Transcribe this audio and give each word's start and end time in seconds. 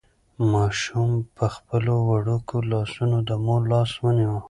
ماشوم 0.51 1.11
په 1.35 1.45
خپلو 1.55 1.93
وړوکو 2.09 2.55
لاسو 2.71 3.03
د 3.29 3.31
مور 3.45 3.61
لاس 3.71 3.91
ونیو. 4.03 4.35